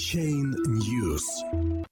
Blockchain 0.00 0.54
News. 0.66 1.22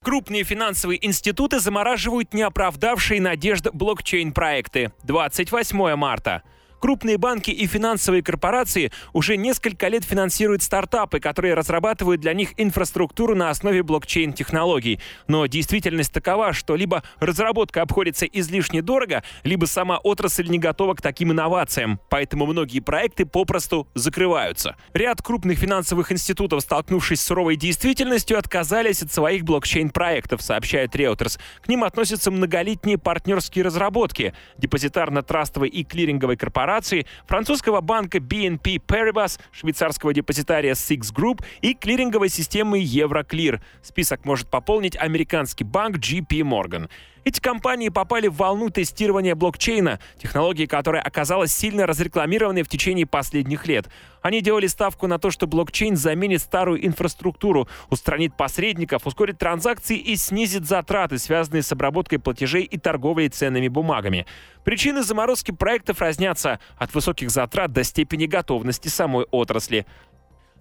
Крупные 0.03 0.43
финансовые 0.43 1.05
институты 1.07 1.61
замораживают 1.61 2.33
неоправдавшие 2.33 3.21
надежд 3.21 3.67
блокчейн-проекты. 3.71 4.93
28 5.03 5.95
марта. 5.95 6.43
Крупные 6.81 7.19
банки 7.19 7.51
и 7.51 7.67
финансовые 7.67 8.23
корпорации 8.23 8.93
уже 9.13 9.37
несколько 9.37 9.89
лет 9.89 10.05
финансируют 10.05 10.63
стартапы, 10.63 11.19
которые 11.19 11.55
разрабатывают 11.55 12.21
для 12.21 12.35
них 12.35 12.51
инфраструктуру 12.57 13.35
на 13.35 13.51
основе 13.51 13.83
блокчейн-технологий. 13.83 15.01
Но 15.27 15.47
действительность 15.47 16.13
такова, 16.13 16.53
что 16.53 16.77
либо 16.77 17.03
разработка 17.19 17.83
обходится 17.83 18.27
излишне 18.27 18.81
дорого, 18.81 19.25
либо 19.43 19.65
сама 19.67 19.99
отрасль 19.99 20.49
не 20.49 20.61
готова 20.61 20.95
к 20.95 21.03
таким 21.03 21.33
инновациям. 21.33 21.99
Поэтому 22.11 22.47
многие 22.47 22.79
проекты 22.79 23.27
попросту 23.27 23.89
закрываются. 23.95 24.77
Ряд 24.95 25.21
крупных 25.21 25.59
финансовых 25.59 26.13
институтов, 26.13 26.61
столкнувшись 26.61 27.21
с 27.21 27.25
суровой 27.25 27.57
действительностью, 27.57 28.39
отказались 28.39 29.03
от 29.03 29.13
своих 29.13 29.43
блокчейн-проектов, 29.43 30.43
сообщает 30.43 30.95
Reuters. 30.95 31.41
К 31.61 31.69
ним 31.69 31.83
относятся 31.83 32.31
многолетние 32.31 32.99
партнерские 32.99 33.65
разработки. 33.65 34.33
Депозитарно-трастовой 34.59 35.69
и 35.69 35.83
клиринговой 35.83 36.37
корпорации 36.37 36.68
корпораций, 36.69 37.07
французского 37.27 37.81
банка 37.81 38.19
BNP 38.19 38.79
Paribas, 38.87 39.41
швейцарского 39.53 40.13
депозитария 40.13 40.75
Six 40.75 41.15
Group 41.15 41.43
и 41.63 41.73
клиринговой 41.73 42.29
системы 42.29 42.83
Euroclear. 42.83 43.61
Список 43.83 44.27
может 44.27 44.51
пополнить 44.51 44.95
американский 44.97 45.65
банк 45.65 45.97
JP 45.97 46.29
Morgan. 46.43 46.91
Эти 47.29 47.41
компании 47.41 47.91
попали 47.91 48.27
в 48.27 48.37
волну 48.37 48.71
тестирования 48.71 49.35
блокчейна, 49.35 50.01
технологии 50.17 50.65
которая 50.65 51.03
оказалась 51.03 51.53
сильно 51.53 51.87
разрекламированной 51.87 52.63
в 52.63 52.71
течение 52.71 53.05
последних 53.05 53.67
лет. 53.67 53.91
Они 54.23 54.41
делали 54.41 54.67
ставку 54.67 55.07
на 55.07 55.19
то, 55.19 55.31
что 55.31 55.47
блокчейн 55.47 55.95
заменит 55.95 56.41
старую 56.41 56.87
инфраструктуру, 56.87 57.69
устранит 57.91 58.35
посредников, 58.35 59.07
ускорит 59.07 59.37
транзакции 59.37 59.99
и 59.99 60.17
снизит 60.17 60.67
затраты, 60.67 61.19
связанные 61.19 61.63
с 61.63 61.71
обработкой 61.71 62.19
платежей 62.19 62.63
и 62.63 62.79
торговлей 62.79 63.29
ценными 63.29 63.69
бумагами. 63.69 64.25
Причины 64.65 65.03
заморозки 65.03 65.51
проектов 65.51 66.01
разнятся 66.01 66.61
от 66.79 66.95
высоких 66.95 67.31
затрат 67.31 67.73
до 67.73 67.85
степени 67.85 68.25
готовности 68.25 68.89
самой 68.89 69.27
отрасли. 69.31 69.85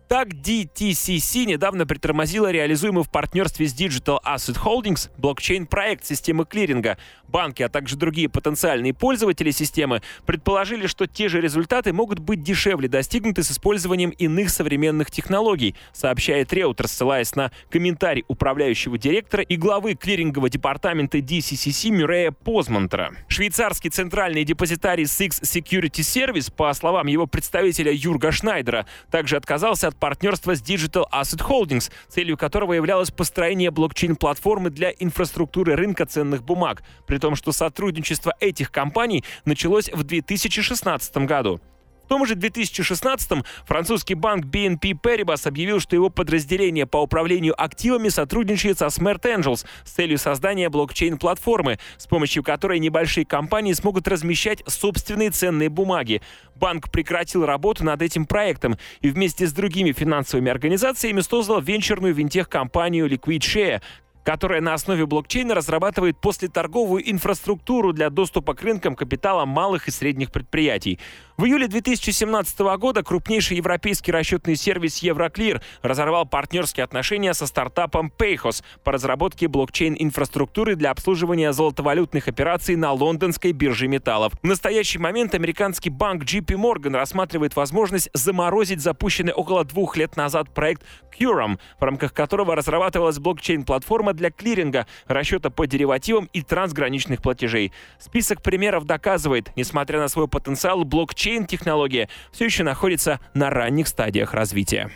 Так, 0.07 0.29
DTCC 0.29 1.43
недавно 1.43 1.85
притормозила 1.85 2.49
реализуемый 2.49 3.03
в 3.03 3.09
партнерстве 3.09 3.67
с 3.67 3.75
Digital 3.75 4.19
Asset 4.23 4.57
Holdings 4.63 5.09
блокчейн-проект 5.17 6.05
системы 6.05 6.45
клиринга. 6.45 6.97
Банки, 7.27 7.61
а 7.61 7.67
также 7.67 7.97
другие 7.97 8.29
потенциальные 8.29 8.93
пользователи 8.93 9.51
системы 9.51 10.01
предположили, 10.25 10.87
что 10.87 11.07
те 11.07 11.27
же 11.27 11.41
результаты 11.41 11.91
могут 11.91 12.19
быть 12.19 12.41
дешевле 12.41 12.87
достигнуты 12.87 13.43
с 13.43 13.51
использованием 13.51 14.11
иных 14.11 14.49
современных 14.49 15.11
технологий, 15.11 15.75
сообщает 15.91 16.53
Реутер, 16.53 16.87
ссылаясь 16.87 17.35
на 17.35 17.51
комментарий 17.69 18.23
управляющего 18.29 18.97
директора 18.97 19.43
и 19.43 19.57
главы 19.57 19.95
клирингового 19.95 20.49
департамента 20.49 21.17
DCCC 21.17 21.89
Мюррея 21.89 22.31
Позмантера. 22.31 23.13
Швейцарский 23.27 23.89
центральный 23.89 24.45
депозитарий 24.45 25.03
Six 25.03 25.41
Security 25.41 25.99
Service, 25.99 26.49
по 26.49 26.73
словам 26.73 27.07
его 27.07 27.27
представителя 27.27 27.91
Юрга 27.91 28.31
Шнайдера, 28.31 28.85
также 29.11 29.35
отказался 29.35 29.89
от 29.89 29.96
партнерства 29.97 30.55
с 30.55 30.61
Digital 30.61 31.05
Asset 31.11 31.45
Holdings, 31.47 31.91
целью 32.07 32.37
которого 32.37 32.73
являлось 32.73 33.11
построение 33.11 33.71
блокчейн-платформы 33.71 34.69
для 34.69 34.91
инфраструктуры 34.91 35.75
рынка 35.75 36.05
ценных 36.05 36.43
бумаг, 36.43 36.83
при 37.05 37.17
том, 37.17 37.35
что 37.35 37.51
сотрудничество 37.51 38.33
этих 38.39 38.71
компаний 38.71 39.23
началось 39.45 39.89
в 39.91 40.03
2016 40.03 41.17
году. 41.17 41.59
В 42.07 42.09
том 42.09 42.25
же 42.25 42.35
2016-м 42.35 43.43
французский 43.65 44.13
банк 44.13 44.45
BNP 44.45 44.93
Paribas 44.93 45.45
объявил, 45.45 45.81
что 45.81 45.93
его 45.93 46.09
подразделение 46.09 46.85
по 46.85 47.01
управлению 47.01 47.61
активами 47.61 48.07
сотрудничает 48.07 48.79
со 48.79 48.85
Smart 48.85 49.23
Angels 49.23 49.65
с 49.83 49.91
целью 49.91 50.17
создания 50.17 50.69
блокчейн-платформы, 50.69 51.79
с 51.97 52.07
помощью 52.07 52.43
которой 52.43 52.79
небольшие 52.79 53.25
компании 53.25 53.73
смогут 53.73 54.07
размещать 54.07 54.63
собственные 54.67 55.31
ценные 55.31 55.67
бумаги. 55.67 56.21
Банк 56.55 56.89
прекратил 56.91 57.45
работу 57.45 57.83
над 57.83 58.01
этим 58.01 58.25
проектом 58.25 58.77
и 59.01 59.09
вместе 59.09 59.45
с 59.45 59.51
другими 59.51 59.91
финансовыми 59.91 60.49
организациями 60.49 61.19
создал 61.19 61.59
венчурную 61.59 62.13
винтех-компанию 62.13 63.07
Liquid 63.07 63.39
Share, 63.39 63.81
которая 64.27 64.59
на 64.59 64.73
основе 64.73 65.05
блокчейна 65.05 65.55
разрабатывает 65.55 66.19
послеторговую 66.19 67.09
инфраструктуру 67.09 67.93
для 67.93 68.09
доступа 68.09 68.55
к 68.55 68.61
рынкам 68.61 68.93
капитала 68.93 69.45
малых 69.45 69.87
и 69.87 69.91
средних 69.91 70.33
предприятий. 70.33 70.99
В 71.37 71.45
июле 71.45 71.67
2017 71.69 72.59
года 72.77 73.03
крупнейший 73.03 73.55
европейский 73.55 74.11
расчетный 74.11 74.57
сервис 74.57 75.01
Euroclear 75.01 75.61
разорвал 75.81 76.25
партнерские 76.25 76.83
отношения 76.83 77.33
со 77.33 77.47
стартапом 77.47 78.11
Payhos 78.17 78.63
по 78.83 78.91
разработке 78.91 79.45
блокчейн-инфраструктуры 79.45 80.75
для 80.75 80.91
обслуживания 80.91 81.53
золотовалютных 81.53 82.27
операций 82.27 82.75
на 82.75 82.91
лондонской 82.91 83.53
бирже 83.53 83.87
металлов. 83.87 84.33
В 84.41 84.45
настоящий 84.45 84.97
момент 84.99 85.35
американский 85.35 85.89
банк 85.89 86.23
JP 86.23 86.57
Morgan 86.57 86.97
рассматривает 86.97 87.55
возможность 87.55 88.09
заморозить 88.13 88.81
запущенный 88.81 89.31
около 89.31 89.63
двух 89.63 89.95
лет 89.95 90.17
назад 90.17 90.53
проект 90.53 90.83
Curum, 91.17 91.59
в 91.79 91.83
рамках 91.83 92.13
которого 92.13 92.55
разрабатывалась 92.55 93.19
блокчейн-платформа 93.19 94.16
для 94.17 94.31
клиринга, 94.31 94.85
расчета 95.07 95.49
по 95.49 95.65
деривативам 95.65 96.29
и 96.33 96.41
трансграничных 96.41 97.21
платежей. 97.21 97.71
Список 97.99 98.41
примеров 98.41 98.85
доказывает, 98.85 99.51
несмотря 99.55 99.99
на 99.99 100.09
свой 100.09 100.27
потенциал, 100.27 100.83
блокчейн-технология 100.83 102.09
все 102.31 102.45
еще 102.45 102.63
находится 102.63 103.21
на 103.33 103.49
ранних 103.49 103.87
стадиях 103.87 104.33
развития. 104.33 104.91